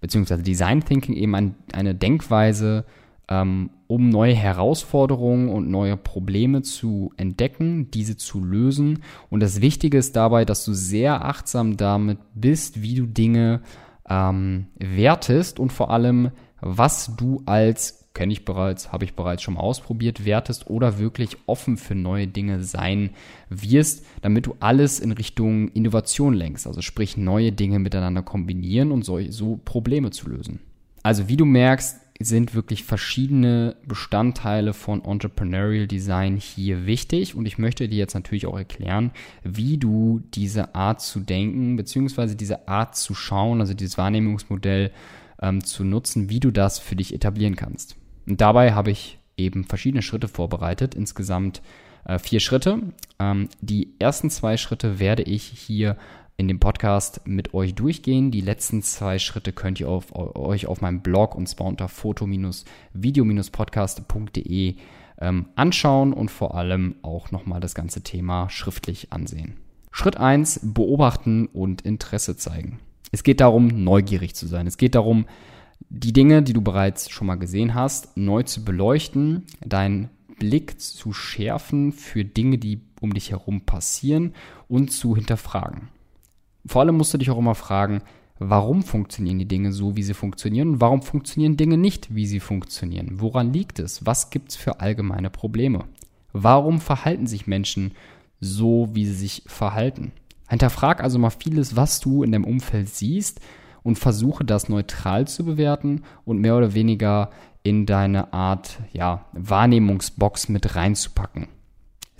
beziehungsweise 0.00 0.42
Design 0.42 0.84
Thinking 0.84 1.14
eben 1.14 1.34
ein, 1.34 1.54
eine 1.72 1.94
Denkweise, 1.94 2.84
ähm, 3.32 3.70
um 3.86 4.10
neue 4.10 4.34
Herausforderungen 4.34 5.48
und 5.48 5.70
neue 5.70 5.96
Probleme 5.96 6.60
zu 6.60 7.12
entdecken, 7.16 7.90
diese 7.90 8.16
zu 8.18 8.44
lösen. 8.44 9.02
Und 9.30 9.40
das 9.40 9.62
Wichtige 9.62 9.96
ist 9.96 10.16
dabei, 10.16 10.44
dass 10.44 10.64
du 10.66 10.74
sehr 10.74 11.24
achtsam 11.24 11.78
damit 11.78 12.18
bist, 12.34 12.82
wie 12.82 12.94
du 12.94 13.06
Dinge 13.06 13.62
ähm, 14.08 14.66
wertest 14.78 15.58
und 15.58 15.72
vor 15.72 15.90
allem, 15.90 16.30
was 16.60 17.16
du 17.16 17.42
als 17.46 18.00
kenne 18.14 18.34
ich 18.34 18.44
bereits, 18.44 18.92
habe 18.92 19.06
ich 19.06 19.14
bereits 19.14 19.42
schon 19.42 19.54
mal 19.54 19.60
ausprobiert, 19.60 20.26
wertest 20.26 20.68
oder 20.68 20.98
wirklich 20.98 21.38
offen 21.46 21.78
für 21.78 21.94
neue 21.94 22.26
Dinge 22.26 22.62
sein 22.62 23.12
wirst, 23.48 24.04
damit 24.20 24.44
du 24.44 24.54
alles 24.60 25.00
in 25.00 25.12
Richtung 25.12 25.68
Innovation 25.68 26.34
lenkst, 26.34 26.66
also 26.66 26.82
sprich 26.82 27.16
neue 27.16 27.52
Dinge 27.52 27.78
miteinander 27.78 28.20
kombinieren 28.22 28.92
und 28.92 29.02
so, 29.02 29.18
so 29.30 29.58
Probleme 29.64 30.10
zu 30.10 30.28
lösen. 30.28 30.60
Also 31.02 31.28
wie 31.28 31.38
du 31.38 31.46
merkst, 31.46 32.01
sind 32.20 32.54
wirklich 32.54 32.84
verschiedene 32.84 33.76
Bestandteile 33.86 34.74
von 34.74 35.04
Entrepreneurial 35.04 35.86
Design 35.86 36.36
hier 36.36 36.86
wichtig 36.86 37.34
und 37.34 37.46
ich 37.46 37.58
möchte 37.58 37.88
dir 37.88 37.98
jetzt 37.98 38.14
natürlich 38.14 38.46
auch 38.46 38.56
erklären, 38.56 39.10
wie 39.42 39.78
du 39.78 40.22
diese 40.34 40.74
Art 40.74 41.00
zu 41.00 41.20
denken 41.20 41.76
bzw. 41.76 42.34
diese 42.34 42.68
Art 42.68 42.96
zu 42.96 43.14
schauen, 43.14 43.60
also 43.60 43.74
dieses 43.74 43.98
Wahrnehmungsmodell 43.98 44.92
ähm, 45.40 45.64
zu 45.64 45.84
nutzen, 45.84 46.28
wie 46.28 46.40
du 46.40 46.50
das 46.50 46.78
für 46.78 46.96
dich 46.96 47.14
etablieren 47.14 47.56
kannst. 47.56 47.96
Und 48.26 48.40
dabei 48.40 48.72
habe 48.72 48.90
ich 48.90 49.18
eben 49.36 49.64
verschiedene 49.64 50.02
Schritte 50.02 50.28
vorbereitet, 50.28 50.94
insgesamt 50.94 51.62
äh, 52.04 52.18
vier 52.18 52.40
Schritte. 52.40 52.80
Ähm, 53.18 53.48
die 53.60 53.94
ersten 53.98 54.30
zwei 54.30 54.56
Schritte 54.56 54.98
werde 54.98 55.22
ich 55.22 55.44
hier 55.44 55.96
in 56.36 56.48
dem 56.48 56.60
Podcast 56.60 57.22
mit 57.24 57.54
euch 57.54 57.74
durchgehen. 57.74 58.30
Die 58.30 58.40
letzten 58.40 58.82
zwei 58.82 59.18
Schritte 59.18 59.52
könnt 59.52 59.80
ihr 59.80 59.88
auf, 59.88 60.14
euch 60.14 60.66
auf 60.66 60.80
meinem 60.80 61.00
Blog 61.00 61.34
und 61.34 61.48
zwar 61.48 61.66
unter 61.66 61.88
foto-video-podcast.de 61.88 64.76
ähm, 65.20 65.46
anschauen 65.54 66.12
und 66.12 66.30
vor 66.30 66.54
allem 66.54 66.96
auch 67.02 67.30
nochmal 67.30 67.60
das 67.60 67.74
ganze 67.74 68.02
Thema 68.02 68.50
schriftlich 68.50 69.12
ansehen. 69.12 69.56
Schritt 69.90 70.16
1, 70.16 70.72
beobachten 70.74 71.46
und 71.46 71.82
Interesse 71.82 72.36
zeigen. 72.36 72.80
Es 73.12 73.22
geht 73.22 73.40
darum, 73.40 73.68
neugierig 73.68 74.34
zu 74.34 74.46
sein. 74.46 74.66
Es 74.66 74.78
geht 74.78 74.94
darum, 74.94 75.26
die 75.90 76.12
Dinge, 76.12 76.42
die 76.42 76.54
du 76.54 76.62
bereits 76.62 77.10
schon 77.10 77.26
mal 77.26 77.36
gesehen 77.36 77.74
hast, 77.74 78.16
neu 78.16 78.42
zu 78.42 78.64
beleuchten, 78.64 79.44
deinen 79.64 80.08
Blick 80.38 80.80
zu 80.80 81.12
schärfen 81.12 81.92
für 81.92 82.24
Dinge, 82.24 82.58
die 82.58 82.80
um 83.00 83.12
dich 83.12 83.30
herum 83.30 83.60
passieren 83.60 84.34
und 84.68 84.90
zu 84.90 85.14
hinterfragen. 85.14 85.88
Vor 86.66 86.82
allem 86.82 86.96
musst 86.96 87.12
du 87.12 87.18
dich 87.18 87.30
auch 87.30 87.38
immer 87.38 87.54
fragen, 87.54 88.02
warum 88.38 88.82
funktionieren 88.82 89.38
die 89.38 89.48
Dinge 89.48 89.72
so, 89.72 89.96
wie 89.96 90.02
sie 90.02 90.14
funktionieren 90.14 90.70
und 90.70 90.80
warum 90.80 91.02
funktionieren 91.02 91.56
Dinge 91.56 91.76
nicht, 91.76 92.14
wie 92.14 92.26
sie 92.26 92.40
funktionieren. 92.40 93.20
Woran 93.20 93.52
liegt 93.52 93.78
es? 93.78 94.04
Was 94.06 94.30
gibt 94.30 94.50
es 94.50 94.56
für 94.56 94.80
allgemeine 94.80 95.30
Probleme? 95.30 95.84
Warum 96.32 96.80
verhalten 96.80 97.26
sich 97.26 97.46
Menschen 97.46 97.92
so, 98.40 98.88
wie 98.92 99.06
sie 99.06 99.14
sich 99.14 99.42
verhalten? 99.46 100.12
Hinterfrag 100.48 101.02
also 101.02 101.18
mal 101.18 101.30
vieles, 101.30 101.76
was 101.76 102.00
du 102.00 102.22
in 102.22 102.32
deinem 102.32 102.44
Umfeld 102.44 102.88
siehst 102.88 103.40
und 103.82 103.98
versuche 103.98 104.44
das 104.44 104.68
neutral 104.68 105.26
zu 105.26 105.44
bewerten 105.44 106.02
und 106.24 106.40
mehr 106.40 106.56
oder 106.56 106.74
weniger 106.74 107.30
in 107.62 107.86
deine 107.86 108.32
Art 108.32 108.80
ja, 108.92 109.26
Wahrnehmungsbox 109.32 110.48
mit 110.48 110.74
reinzupacken. 110.74 111.48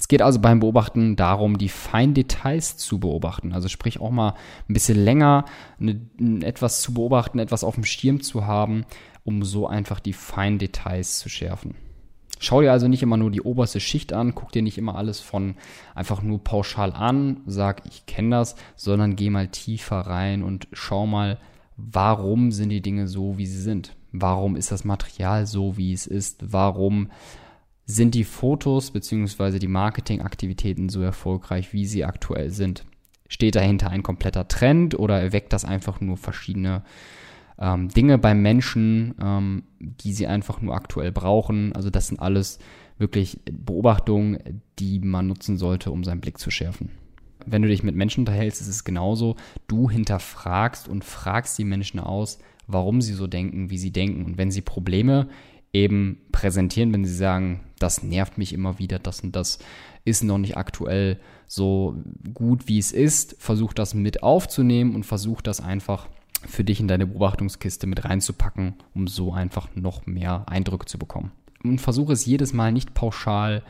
Es 0.02 0.08
geht 0.08 0.20
also 0.20 0.40
beim 0.40 0.58
Beobachten 0.58 1.14
darum, 1.14 1.58
die 1.58 1.68
feinen 1.68 2.12
Details 2.12 2.76
zu 2.76 2.98
beobachten. 2.98 3.52
Also 3.52 3.68
sprich 3.68 4.00
auch 4.00 4.10
mal 4.10 4.34
ein 4.68 4.74
bisschen 4.74 4.98
länger 4.98 5.44
eine, 5.78 6.00
etwas 6.44 6.82
zu 6.82 6.92
beobachten, 6.92 7.38
etwas 7.38 7.62
auf 7.62 7.76
dem 7.76 7.84
Schirm 7.84 8.20
zu 8.20 8.44
haben, 8.44 8.84
um 9.22 9.44
so 9.44 9.68
einfach 9.68 10.00
die 10.00 10.12
feinen 10.12 10.58
Details 10.58 11.20
zu 11.20 11.28
schärfen. 11.28 11.76
Schau 12.40 12.62
dir 12.62 12.72
also 12.72 12.88
nicht 12.88 13.04
immer 13.04 13.16
nur 13.16 13.30
die 13.30 13.42
oberste 13.42 13.78
Schicht 13.78 14.12
an, 14.12 14.34
guck 14.34 14.50
dir 14.50 14.62
nicht 14.62 14.76
immer 14.76 14.96
alles 14.96 15.20
von 15.20 15.54
einfach 15.94 16.20
nur 16.20 16.42
pauschal 16.42 16.92
an, 16.92 17.42
sag, 17.46 17.86
ich 17.86 18.04
kenne 18.04 18.30
das, 18.30 18.56
sondern 18.74 19.14
geh 19.14 19.30
mal 19.30 19.46
tiefer 19.46 20.00
rein 20.00 20.42
und 20.42 20.66
schau 20.72 21.06
mal, 21.06 21.38
warum 21.76 22.50
sind 22.50 22.70
die 22.70 22.82
Dinge 22.82 23.06
so, 23.06 23.38
wie 23.38 23.46
sie 23.46 23.62
sind? 23.62 23.94
Warum 24.10 24.56
ist 24.56 24.72
das 24.72 24.82
Material 24.82 25.46
so, 25.46 25.76
wie 25.76 25.92
es 25.92 26.08
ist? 26.08 26.40
Warum 26.52 27.08
sind 27.84 28.14
die 28.14 28.24
Fotos 28.24 28.90
bzw. 28.90 29.58
die 29.58 29.68
Marketingaktivitäten 29.68 30.88
so 30.88 31.02
erfolgreich, 31.02 31.72
wie 31.72 31.86
sie 31.86 32.04
aktuell 32.04 32.50
sind? 32.50 32.84
Steht 33.28 33.54
dahinter 33.54 33.90
ein 33.90 34.02
kompletter 34.02 34.46
Trend 34.48 34.98
oder 34.98 35.20
erweckt 35.20 35.52
das 35.52 35.64
einfach 35.64 36.00
nur 36.00 36.16
verschiedene 36.16 36.84
ähm, 37.58 37.88
Dinge 37.88 38.18
beim 38.18 38.42
Menschen, 38.42 39.14
ähm, 39.20 39.62
die 39.80 40.12
sie 40.12 40.26
einfach 40.26 40.60
nur 40.60 40.74
aktuell 40.74 41.12
brauchen? 41.12 41.72
Also 41.74 41.90
das 41.90 42.08
sind 42.08 42.20
alles 42.20 42.58
wirklich 42.98 43.40
Beobachtungen, 43.50 44.62
die 44.78 45.00
man 45.00 45.26
nutzen 45.26 45.56
sollte, 45.58 45.90
um 45.90 46.04
seinen 46.04 46.20
Blick 46.20 46.38
zu 46.38 46.50
schärfen. 46.50 46.90
Wenn 47.46 47.62
du 47.62 47.68
dich 47.68 47.82
mit 47.82 47.96
Menschen 47.96 48.20
unterhältst, 48.20 48.60
ist 48.60 48.68
es 48.68 48.84
genauso. 48.84 49.36
Du 49.66 49.90
hinterfragst 49.90 50.88
und 50.88 51.04
fragst 51.04 51.58
die 51.58 51.64
Menschen 51.64 51.98
aus, 51.98 52.38
warum 52.66 53.00
sie 53.00 53.14
so 53.14 53.26
denken, 53.26 53.70
wie 53.70 53.78
sie 53.78 53.90
denken. 53.90 54.24
Und 54.24 54.38
wenn 54.38 54.50
sie 54.50 54.60
Probleme 54.60 55.28
eben 55.72 56.18
präsentieren, 56.32 56.92
wenn 56.92 57.04
sie 57.04 57.14
sagen, 57.14 57.60
das 57.78 58.02
nervt 58.02 58.38
mich 58.38 58.52
immer 58.52 58.78
wieder, 58.78 58.98
das 58.98 59.20
und 59.20 59.34
das 59.34 59.58
ist 60.04 60.22
noch 60.22 60.38
nicht 60.38 60.56
aktuell 60.56 61.18
so 61.46 61.96
gut, 62.34 62.68
wie 62.68 62.78
es 62.78 62.92
ist, 62.92 63.36
versuch 63.38 63.72
das 63.72 63.94
mit 63.94 64.22
aufzunehmen 64.22 64.94
und 64.94 65.04
versuch 65.04 65.40
das 65.40 65.60
einfach 65.60 66.08
für 66.46 66.64
dich 66.64 66.80
in 66.80 66.88
deine 66.88 67.06
Beobachtungskiste 67.06 67.86
mit 67.86 68.04
reinzupacken, 68.04 68.74
um 68.94 69.06
so 69.06 69.32
einfach 69.32 69.68
noch 69.74 70.06
mehr 70.06 70.44
Eindrücke 70.48 70.86
zu 70.86 70.98
bekommen. 70.98 71.30
Und 71.62 71.80
versuche 71.80 72.12
es 72.12 72.26
jedes 72.26 72.52
Mal 72.52 72.72
nicht 72.72 72.94
pauschal 72.94 73.62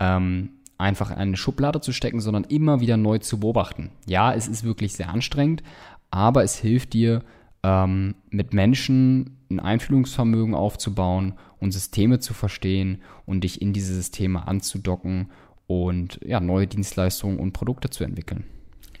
ähm, 0.00 0.50
einfach 0.78 1.10
in 1.10 1.16
eine 1.16 1.36
Schublade 1.36 1.80
zu 1.80 1.92
stecken, 1.92 2.20
sondern 2.20 2.44
immer 2.44 2.80
wieder 2.80 2.96
neu 2.96 3.18
zu 3.18 3.38
beobachten. 3.38 3.90
Ja, 4.06 4.34
es 4.34 4.48
ist 4.48 4.64
wirklich 4.64 4.94
sehr 4.94 5.08
anstrengend, 5.08 5.62
aber 6.10 6.42
es 6.42 6.56
hilft 6.56 6.92
dir, 6.92 7.22
ähm, 7.66 8.14
mit 8.30 8.54
Menschen 8.54 9.38
ein 9.50 9.58
Einfühlungsvermögen 9.58 10.54
aufzubauen 10.54 11.34
und 11.58 11.72
Systeme 11.72 12.20
zu 12.20 12.32
verstehen 12.32 13.02
und 13.26 13.42
dich 13.42 13.60
in 13.60 13.72
diese 13.72 13.92
Systeme 13.94 14.46
anzudocken 14.46 15.30
und 15.66 16.20
ja, 16.24 16.38
neue 16.38 16.68
Dienstleistungen 16.68 17.38
und 17.40 17.52
Produkte 17.52 17.90
zu 17.90 18.04
entwickeln. 18.04 18.44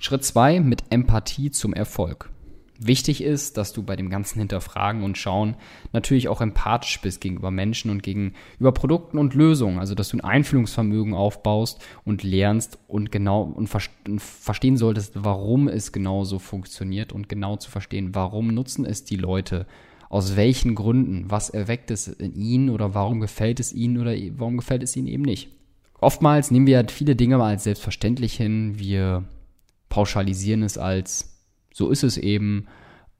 Schritt 0.00 0.24
zwei 0.24 0.58
mit 0.60 0.82
Empathie 0.90 1.52
zum 1.52 1.74
Erfolg. 1.74 2.30
Wichtig 2.78 3.22
ist, 3.22 3.56
dass 3.56 3.72
du 3.72 3.82
bei 3.82 3.96
dem 3.96 4.10
ganzen 4.10 4.38
Hinterfragen 4.38 5.02
und 5.02 5.16
Schauen 5.16 5.56
natürlich 5.92 6.28
auch 6.28 6.40
empathisch 6.40 7.00
bist 7.00 7.20
gegenüber 7.20 7.50
Menschen 7.50 7.90
und 7.90 8.02
gegenüber 8.02 8.72
Produkten 8.72 9.18
und 9.18 9.34
Lösungen. 9.34 9.78
Also, 9.78 9.94
dass 9.94 10.10
du 10.10 10.18
ein 10.18 10.24
Einfühlungsvermögen 10.24 11.14
aufbaust 11.14 11.82
und 12.04 12.22
lernst 12.22 12.78
und 12.86 13.10
genau 13.10 13.42
und 13.42 13.68
verstehen 13.68 14.76
solltest, 14.76 15.12
warum 15.14 15.68
es 15.68 15.92
genau 15.92 16.24
so 16.24 16.38
funktioniert 16.38 17.12
und 17.12 17.28
genau 17.28 17.56
zu 17.56 17.70
verstehen, 17.70 18.14
warum 18.14 18.48
nutzen 18.48 18.84
es 18.84 19.04
die 19.04 19.16
Leute, 19.16 19.66
aus 20.08 20.36
welchen 20.36 20.74
Gründen, 20.74 21.30
was 21.30 21.50
erweckt 21.50 21.90
es 21.90 22.08
in 22.08 22.34
ihnen 22.34 22.70
oder 22.70 22.94
warum 22.94 23.20
gefällt 23.20 23.58
es 23.58 23.72
ihnen 23.72 23.98
oder 23.98 24.14
warum 24.36 24.56
gefällt 24.56 24.82
es 24.82 24.94
ihnen 24.96 25.08
eben 25.08 25.24
nicht. 25.24 25.50
Oftmals 25.98 26.50
nehmen 26.50 26.66
wir 26.66 26.76
halt 26.76 26.90
viele 26.90 27.16
Dinge 27.16 27.38
mal 27.38 27.48
als 27.48 27.64
selbstverständlich 27.64 28.34
hin. 28.34 28.78
Wir 28.78 29.24
pauschalisieren 29.88 30.62
es 30.62 30.78
als 30.78 31.35
so 31.76 31.90
ist 31.90 32.04
es 32.04 32.16
eben. 32.16 32.68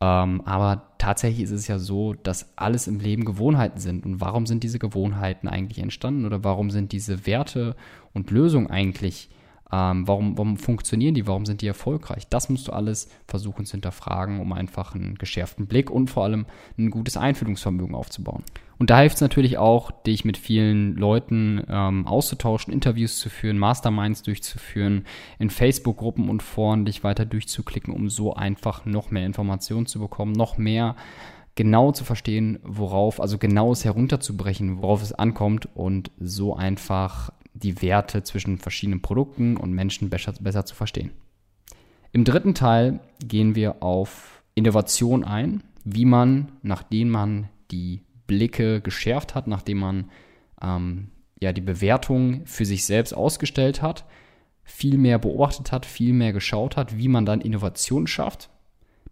Ähm, 0.00 0.40
aber 0.46 0.94
tatsächlich 0.96 1.42
ist 1.42 1.50
es 1.50 1.68
ja 1.68 1.78
so, 1.78 2.14
dass 2.14 2.56
alles 2.56 2.86
im 2.86 3.00
Leben 3.00 3.26
Gewohnheiten 3.26 3.78
sind. 3.78 4.06
Und 4.06 4.22
warum 4.22 4.46
sind 4.46 4.62
diese 4.62 4.78
Gewohnheiten 4.78 5.46
eigentlich 5.46 5.78
entstanden 5.78 6.24
oder 6.24 6.42
warum 6.42 6.70
sind 6.70 6.92
diese 6.92 7.26
Werte 7.26 7.76
und 8.14 8.30
Lösungen 8.30 8.70
eigentlich 8.70 9.28
ähm, 9.72 10.06
warum, 10.06 10.38
warum 10.38 10.56
funktionieren 10.56 11.14
die? 11.14 11.26
Warum 11.26 11.44
sind 11.44 11.60
die 11.60 11.66
erfolgreich? 11.66 12.28
Das 12.28 12.48
musst 12.48 12.68
du 12.68 12.72
alles 12.72 13.08
versuchen 13.26 13.66
zu 13.66 13.72
hinterfragen, 13.72 14.40
um 14.40 14.52
einfach 14.52 14.94
einen 14.94 15.16
geschärften 15.16 15.66
Blick 15.66 15.90
und 15.90 16.08
vor 16.08 16.24
allem 16.24 16.46
ein 16.78 16.90
gutes 16.90 17.16
Einfühlungsvermögen 17.16 17.94
aufzubauen. 17.94 18.44
Und 18.78 18.90
da 18.90 19.00
hilft 19.00 19.16
es 19.16 19.22
natürlich 19.22 19.58
auch, 19.58 19.90
dich 19.90 20.24
mit 20.24 20.36
vielen 20.36 20.96
Leuten 20.96 21.64
ähm, 21.68 22.06
auszutauschen, 22.06 22.72
Interviews 22.72 23.18
zu 23.18 23.30
führen, 23.30 23.58
Masterminds 23.58 24.22
durchzuführen, 24.22 25.04
in 25.38 25.50
Facebook-Gruppen 25.50 26.28
und 26.28 26.42
Foren 26.42 26.84
dich 26.84 27.02
weiter 27.02 27.24
durchzuklicken, 27.24 27.92
um 27.92 28.10
so 28.10 28.34
einfach 28.34 28.84
noch 28.84 29.10
mehr 29.10 29.26
Informationen 29.26 29.86
zu 29.86 29.98
bekommen, 29.98 30.32
noch 30.32 30.58
mehr 30.58 30.94
genau 31.56 31.90
zu 31.90 32.04
verstehen, 32.04 32.58
worauf, 32.62 33.18
also 33.18 33.38
genaues 33.38 33.84
herunterzubrechen, 33.84 34.82
worauf 34.82 35.02
es 35.02 35.14
ankommt 35.14 35.68
und 35.74 36.10
so 36.20 36.54
einfach 36.54 37.30
die 37.58 37.82
Werte 37.82 38.22
zwischen 38.22 38.58
verschiedenen 38.58 39.02
Produkten 39.02 39.56
und 39.56 39.72
Menschen 39.72 40.10
besser, 40.10 40.34
besser 40.40 40.64
zu 40.64 40.74
verstehen. 40.74 41.10
Im 42.12 42.24
dritten 42.24 42.54
Teil 42.54 43.00
gehen 43.20 43.54
wir 43.54 43.82
auf 43.82 44.42
Innovation 44.54 45.24
ein, 45.24 45.62
wie 45.84 46.04
man, 46.04 46.52
nachdem 46.62 47.10
man 47.10 47.48
die 47.70 48.02
Blicke 48.26 48.80
geschärft 48.80 49.34
hat, 49.34 49.46
nachdem 49.46 49.78
man 49.78 50.10
ähm, 50.62 51.08
ja 51.40 51.52
die 51.52 51.60
Bewertung 51.60 52.46
für 52.46 52.64
sich 52.64 52.84
selbst 52.84 53.12
ausgestellt 53.12 53.82
hat, 53.82 54.04
viel 54.64 54.98
mehr 54.98 55.18
beobachtet 55.18 55.72
hat, 55.72 55.86
viel 55.86 56.12
mehr 56.12 56.32
geschaut 56.32 56.76
hat, 56.76 56.96
wie 56.96 57.08
man 57.08 57.26
dann 57.26 57.40
Innovation 57.40 58.06
schafft. 58.06 58.50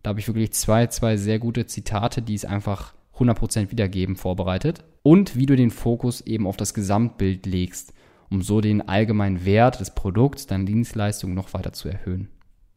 Da 0.02 0.10
habe 0.10 0.20
ich 0.20 0.26
wirklich 0.26 0.52
zwei, 0.52 0.88
zwei 0.88 1.16
sehr 1.16 1.38
gute 1.38 1.66
Zitate, 1.66 2.22
die 2.22 2.34
es 2.34 2.44
einfach 2.44 2.94
100% 3.18 3.70
wiedergeben, 3.70 4.16
vorbereitet. 4.16 4.84
Und 5.02 5.36
wie 5.36 5.46
du 5.46 5.56
den 5.56 5.70
Fokus 5.70 6.20
eben 6.22 6.46
auf 6.46 6.56
das 6.56 6.74
Gesamtbild 6.74 7.46
legst 7.46 7.94
um 8.30 8.42
so 8.42 8.60
den 8.60 8.88
allgemeinen 8.88 9.44
Wert 9.44 9.80
des 9.80 9.94
Produkts, 9.94 10.46
deiner 10.46 10.64
Dienstleistung 10.64 11.34
noch 11.34 11.54
weiter 11.54 11.72
zu 11.72 11.88
erhöhen. 11.88 12.28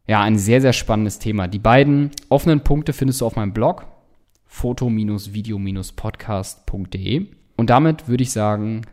Ja, 0.08 0.22
ein 0.22 0.38
sehr, 0.38 0.62
sehr 0.62 0.74
spannendes 0.74 1.18
Thema. 1.20 1.48
Die 1.48 1.60
beiden 1.60 2.12
offenen 2.30 2.62
Punkte 2.62 2.94
findest 2.94 3.22
du 3.22 3.25
auf 3.25 3.36
meinem 3.36 3.54
Blog 3.54 3.86
foto-video-podcast.de. 4.46 7.25
Und 7.58 7.70
damit 7.70 8.08
würde 8.08 8.24
ich 8.24 8.32
sagen, 8.32 8.84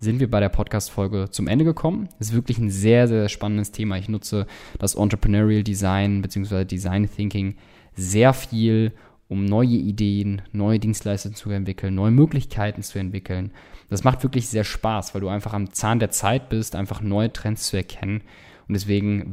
sind 0.00 0.20
wir 0.20 0.30
bei 0.30 0.38
der 0.40 0.50
Podcast-Folge 0.50 1.30
zum 1.30 1.48
Ende 1.48 1.64
gekommen. 1.64 2.08
Es 2.20 2.28
ist 2.28 2.34
wirklich 2.34 2.58
ein 2.58 2.70
sehr, 2.70 3.08
sehr 3.08 3.28
spannendes 3.28 3.72
Thema. 3.72 3.96
Ich 3.96 4.08
nutze 4.08 4.46
das 4.78 4.94
Entrepreneurial 4.94 5.64
Design 5.64 6.22
bzw. 6.22 6.64
Design 6.64 7.10
Thinking 7.10 7.56
sehr 7.94 8.32
viel, 8.32 8.92
um 9.28 9.44
neue 9.44 9.68
Ideen, 9.68 10.42
neue 10.52 10.78
Dienstleistungen 10.78 11.36
zu 11.36 11.50
entwickeln, 11.50 11.94
neue 11.94 12.10
Möglichkeiten 12.10 12.82
zu 12.82 12.98
entwickeln. 12.98 13.52
Das 13.90 14.04
macht 14.04 14.22
wirklich 14.22 14.48
sehr 14.48 14.64
Spaß, 14.64 15.14
weil 15.14 15.20
du 15.20 15.28
einfach 15.28 15.52
am 15.52 15.72
Zahn 15.72 15.98
der 15.98 16.10
Zeit 16.10 16.48
bist, 16.48 16.74
einfach 16.74 17.00
neue 17.00 17.32
Trends 17.32 17.68
zu 17.68 17.76
erkennen. 17.76 18.22
Und 18.66 18.74
deswegen 18.74 19.32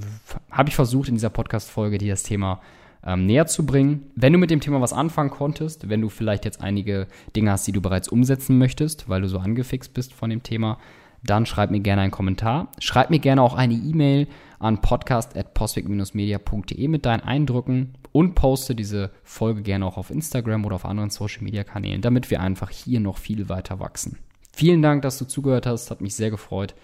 habe 0.51 0.69
ich 0.69 0.75
versucht, 0.75 1.09
in 1.09 1.15
dieser 1.15 1.29
Podcast-Folge 1.29 1.97
dir 1.97 2.13
das 2.13 2.23
Thema 2.23 2.61
ähm, 3.05 3.25
näher 3.25 3.47
zu 3.47 3.65
bringen. 3.65 4.11
Wenn 4.15 4.33
du 4.33 4.39
mit 4.39 4.49
dem 4.49 4.61
Thema 4.61 4.81
was 4.81 4.93
anfangen 4.93 5.29
konntest, 5.29 5.89
wenn 5.89 6.01
du 6.01 6.09
vielleicht 6.09 6.45
jetzt 6.45 6.61
einige 6.61 7.07
Dinge 7.35 7.51
hast, 7.51 7.67
die 7.67 7.71
du 7.71 7.81
bereits 7.81 8.09
umsetzen 8.09 8.57
möchtest, 8.57 9.07
weil 9.07 9.21
du 9.21 9.29
so 9.29 9.39
angefixt 9.39 9.93
bist 9.93 10.13
von 10.13 10.29
dem 10.29 10.43
Thema, 10.43 10.77
dann 11.25 11.45
schreib 11.45 11.71
mir 11.71 11.81
gerne 11.81 12.03
einen 12.03 12.11
Kommentar. 12.11 12.69
Schreib 12.79 13.09
mir 13.09 13.19
gerne 13.19 13.41
auch 13.41 13.55
eine 13.55 13.73
E-Mail 13.73 14.27
an 14.59 14.81
podcast.postweg-media.de 14.81 16.87
mit 16.87 17.05
deinen 17.05 17.21
Eindrücken 17.21 17.93
und 18.11 18.35
poste 18.35 18.75
diese 18.75 19.11
Folge 19.23 19.61
gerne 19.61 19.85
auch 19.85 19.97
auf 19.97 20.09
Instagram 20.09 20.65
oder 20.65 20.75
auf 20.75 20.85
anderen 20.85 21.09
Social-Media-Kanälen, 21.09 22.01
damit 22.01 22.31
wir 22.31 22.41
einfach 22.41 22.69
hier 22.69 22.99
noch 22.99 23.17
viel 23.17 23.49
weiter 23.49 23.79
wachsen. 23.79 24.17
Vielen 24.53 24.81
Dank, 24.81 25.01
dass 25.01 25.17
du 25.17 25.25
zugehört 25.25 25.65
hast, 25.65 25.91
hat 25.91 26.01
mich 26.01 26.15
sehr 26.15 26.31
gefreut. 26.31 26.75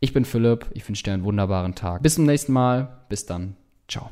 Ich 0.00 0.12
bin 0.12 0.24
Philipp, 0.24 0.66
ich 0.72 0.88
wünsche 0.88 1.02
dir 1.02 1.12
einen 1.12 1.24
wunderbaren 1.24 1.74
Tag. 1.74 2.02
Bis 2.02 2.14
zum 2.14 2.24
nächsten 2.24 2.52
Mal, 2.52 3.00
bis 3.08 3.26
dann, 3.26 3.56
ciao. 3.88 4.10